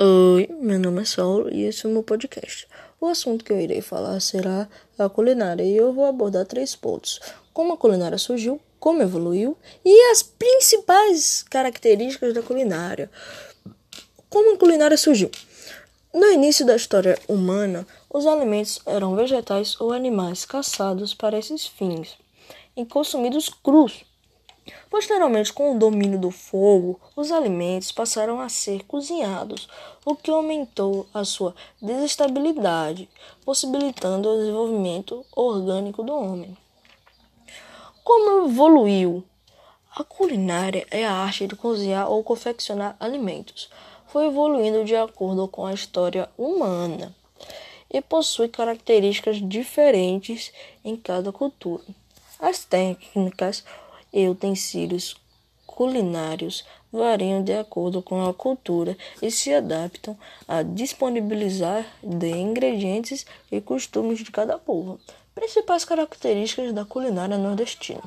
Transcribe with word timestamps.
Oi, 0.00 0.48
meu 0.60 0.78
nome 0.78 1.02
é 1.02 1.04
Saulo 1.04 1.52
e 1.52 1.64
esse 1.64 1.84
é 1.84 1.88
o 1.88 1.92
meu 1.92 2.04
podcast. 2.04 2.68
O 3.00 3.06
assunto 3.08 3.44
que 3.44 3.52
eu 3.52 3.60
irei 3.60 3.80
falar 3.80 4.20
será 4.20 4.68
a 4.96 5.08
culinária 5.08 5.64
e 5.64 5.76
eu 5.76 5.92
vou 5.92 6.04
abordar 6.04 6.46
três 6.46 6.76
pontos: 6.76 7.18
como 7.52 7.72
a 7.72 7.76
culinária 7.76 8.16
surgiu, 8.16 8.60
como 8.78 9.02
evoluiu 9.02 9.58
e 9.84 10.12
as 10.12 10.22
principais 10.22 11.42
características 11.50 12.32
da 12.32 12.42
culinária. 12.42 13.10
Como 14.30 14.54
a 14.54 14.56
culinária 14.56 14.96
surgiu? 14.96 15.32
No 16.14 16.28
início 16.28 16.64
da 16.64 16.76
história 16.76 17.18
humana, 17.26 17.84
os 18.08 18.24
alimentos 18.24 18.80
eram 18.86 19.16
vegetais 19.16 19.80
ou 19.80 19.92
animais 19.92 20.44
caçados 20.44 21.12
para 21.12 21.36
esses 21.36 21.66
fins 21.66 22.16
e 22.76 22.86
consumidos 22.86 23.48
crus. 23.48 24.04
Posteriormente, 24.90 25.52
com 25.52 25.74
o 25.74 25.78
domínio 25.78 26.18
do 26.18 26.30
fogo, 26.30 27.00
os 27.14 27.30
alimentos 27.30 27.92
passaram 27.92 28.40
a 28.40 28.48
ser 28.48 28.84
cozinhados, 28.84 29.68
o 30.04 30.16
que 30.16 30.30
aumentou 30.30 31.06
a 31.12 31.24
sua 31.24 31.54
desestabilidade, 31.80 33.08
possibilitando 33.44 34.28
o 34.28 34.38
desenvolvimento 34.38 35.24
orgânico 35.34 36.02
do 36.02 36.14
homem. 36.14 36.56
Como 38.02 38.48
evoluiu? 38.48 39.24
A 39.94 40.04
culinária 40.04 40.86
é 40.90 41.04
a 41.04 41.12
arte 41.12 41.46
de 41.46 41.56
cozinhar 41.56 42.10
ou 42.10 42.22
confeccionar 42.22 42.96
alimentos. 43.00 43.68
Foi 44.06 44.26
evoluindo 44.26 44.84
de 44.84 44.96
acordo 44.96 45.46
com 45.48 45.66
a 45.66 45.74
história 45.74 46.28
humana 46.38 47.14
e 47.90 48.00
possui 48.00 48.48
características 48.48 49.36
diferentes 49.46 50.52
em 50.84 50.96
cada 50.96 51.32
cultura. 51.32 51.84
As 52.38 52.64
técnicas 52.64 53.64
e 54.18 54.28
utensílios 54.28 55.16
culinários 55.64 56.64
variam 56.92 57.40
de 57.40 57.52
acordo 57.52 58.02
com 58.02 58.26
a 58.26 58.34
cultura 58.34 58.98
e 59.22 59.30
se 59.30 59.54
adaptam 59.54 60.18
a 60.48 60.62
disponibilizar 60.62 61.86
de 62.02 62.28
ingredientes 62.28 63.24
e 63.52 63.60
costumes 63.60 64.18
de 64.18 64.32
cada 64.32 64.58
povo. 64.58 64.98
Principais 65.36 65.84
características 65.84 66.72
da 66.72 66.84
culinária 66.84 67.38
nordestina: 67.38 68.02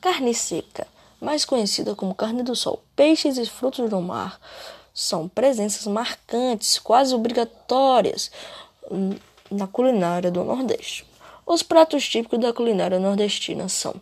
carne 0.00 0.32
seca, 0.32 0.86
mais 1.20 1.44
conhecida 1.44 1.94
como 1.94 2.14
carne 2.14 2.42
do 2.42 2.56
sol, 2.56 2.82
peixes 2.96 3.36
e 3.36 3.44
frutos 3.44 3.90
do 3.90 4.00
mar 4.00 4.40
são 4.94 5.28
presenças 5.28 5.86
marcantes, 5.86 6.78
quase 6.78 7.14
obrigatórias 7.14 8.30
na 9.50 9.66
culinária 9.66 10.30
do 10.30 10.42
Nordeste. 10.44 11.06
Os 11.46 11.62
pratos 11.62 12.08
típicos 12.08 12.38
da 12.38 12.52
culinária 12.52 12.98
nordestina 12.98 13.68
são 13.68 13.94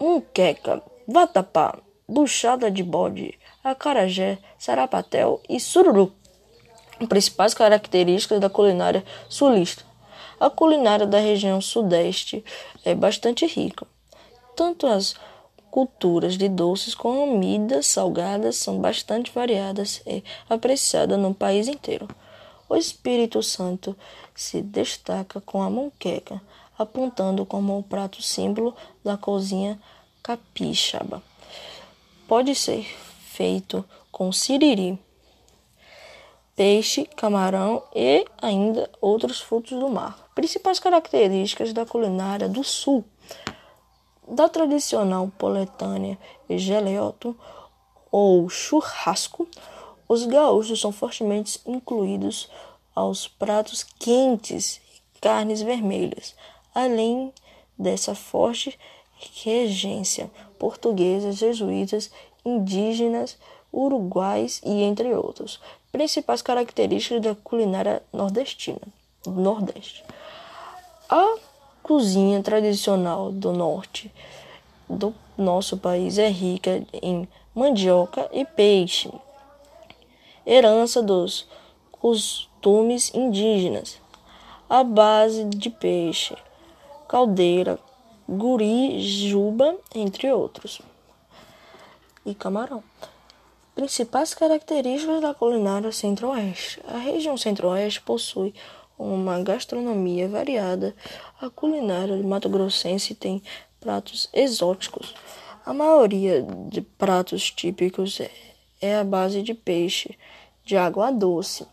muqueca, 0.00 0.82
vatapá, 1.06 1.78
buchada 2.08 2.70
de 2.70 2.82
bode, 2.82 3.38
acarajé, 3.62 4.38
sarapatel 4.58 5.42
e 5.48 5.60
sururu. 5.60 6.12
Principais 7.08 7.52
características 7.52 8.40
da 8.40 8.48
culinária 8.48 9.04
sulista. 9.28 9.84
A 10.38 10.48
culinária 10.48 11.06
da 11.06 11.18
região 11.18 11.60
sudeste 11.60 12.42
é 12.82 12.94
bastante 12.94 13.46
rica. 13.46 13.86
Tanto 14.56 14.86
as 14.86 15.14
culturas 15.70 16.36
de 16.36 16.48
doces 16.48 16.94
como 16.94 17.26
comidas 17.26 17.86
salgadas 17.86 18.56
são 18.56 18.78
bastante 18.78 19.30
variadas 19.30 20.02
e 20.06 20.24
apreciadas 20.48 21.18
no 21.18 21.34
país 21.34 21.68
inteiro. 21.68 22.08
O 22.68 22.76
Espírito 22.76 23.42
Santo 23.42 23.96
se 24.34 24.62
destaca 24.62 25.40
com 25.40 25.62
a 25.62 25.68
monqueca, 25.68 26.40
apontando 26.80 27.44
como 27.44 27.78
o 27.78 27.82
prato 27.82 28.22
símbolo 28.22 28.74
da 29.04 29.14
cozinha 29.14 29.78
capixaba. 30.22 31.22
Pode 32.26 32.54
ser 32.54 32.84
feito 33.20 33.84
com 34.10 34.32
siriri, 34.32 34.98
peixe, 36.56 37.04
camarão 37.04 37.82
e 37.94 38.24
ainda 38.40 38.90
outros 38.98 39.40
frutos 39.40 39.78
do 39.78 39.90
mar. 39.90 40.30
Principais 40.34 40.78
características 40.78 41.74
da 41.74 41.84
culinária 41.84 42.48
do 42.48 42.64
sul. 42.64 43.04
Da 44.26 44.48
tradicional 44.48 45.30
poletânea 45.36 46.16
e 46.48 46.56
geleoto 46.56 47.36
ou 48.10 48.48
churrasco, 48.48 49.46
os 50.08 50.24
gaúchos 50.24 50.80
são 50.80 50.92
fortemente 50.92 51.60
incluídos 51.66 52.48
aos 52.94 53.28
pratos 53.28 53.82
quentes 53.82 54.80
e 54.94 55.20
carnes 55.20 55.60
vermelhas, 55.60 56.34
além 56.74 57.32
dessa 57.78 58.14
forte 58.14 58.78
regência 59.42 60.30
portuguesa, 60.58 61.32
jesuítas, 61.32 62.10
indígenas, 62.44 63.36
uruguais 63.72 64.60
e 64.64 64.82
entre 64.82 65.12
outros. 65.14 65.60
Principais 65.92 66.42
características 66.42 67.22
da 67.22 67.34
culinária 67.34 68.02
nordestina, 68.12 68.80
do 69.24 69.32
Nordeste. 69.32 70.04
A 71.08 71.36
cozinha 71.82 72.42
tradicional 72.42 73.32
do 73.32 73.52
norte 73.52 74.12
do 74.88 75.14
nosso 75.36 75.76
país 75.76 76.18
é 76.18 76.28
rica 76.28 76.82
em 76.92 77.28
mandioca 77.54 78.28
e 78.32 78.44
peixe, 78.44 79.10
herança 80.46 81.02
dos 81.02 81.48
costumes 81.90 83.12
indígenas, 83.14 84.00
a 84.68 84.84
base 84.84 85.44
de 85.44 85.68
peixe, 85.70 86.36
caldeira, 87.10 87.76
guri, 88.28 89.00
juba, 89.00 89.76
entre 89.92 90.30
outros, 90.32 90.80
e 92.24 92.32
camarão. 92.36 92.84
Principais 93.74 94.32
características 94.32 95.20
da 95.20 95.34
culinária 95.34 95.90
centro-oeste. 95.90 96.80
A 96.86 96.98
região 96.98 97.36
centro-oeste 97.36 98.00
possui 98.02 98.54
uma 98.96 99.42
gastronomia 99.42 100.28
variada. 100.28 100.94
A 101.40 101.50
culinária 101.50 102.16
do 102.16 102.22
Mato 102.22 102.48
Grossense 102.48 103.12
tem 103.12 103.42
pratos 103.80 104.28
exóticos. 104.32 105.12
A 105.66 105.74
maioria 105.74 106.46
de 106.68 106.80
pratos 106.80 107.50
típicos 107.50 108.20
é 108.80 108.94
a 108.94 109.02
base 109.02 109.42
de 109.42 109.52
peixe 109.52 110.16
de 110.64 110.76
água 110.76 111.10
doce. 111.10 111.66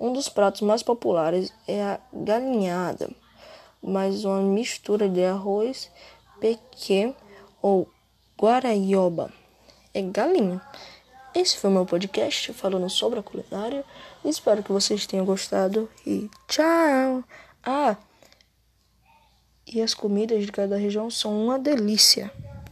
Um 0.00 0.14
dos 0.14 0.30
pratos 0.30 0.62
mais 0.62 0.82
populares 0.82 1.52
é 1.66 1.82
a 1.82 2.00
galinhada, 2.10 3.10
mais 3.82 4.24
uma 4.24 4.40
mistura 4.40 5.08
de 5.08 5.24
arroz, 5.24 5.90
pequê 6.40 7.14
ou 7.60 7.88
guaraioba. 8.40 9.32
É 9.92 10.02
galinha. 10.02 10.60
Esse 11.34 11.56
foi 11.56 11.70
o 11.70 11.72
meu 11.72 11.86
podcast 11.86 12.52
falando 12.52 12.88
sobre 12.88 13.18
a 13.18 13.22
culinária. 13.22 13.84
Espero 14.24 14.62
que 14.62 14.72
vocês 14.72 15.06
tenham 15.06 15.24
gostado 15.24 15.88
e 16.06 16.28
tchau! 16.46 17.22
Ah! 17.62 17.96
E 19.66 19.82
as 19.82 19.92
comidas 19.92 20.44
de 20.44 20.50
cada 20.50 20.76
região 20.76 21.10
são 21.10 21.44
uma 21.44 21.58
delícia. 21.58 22.32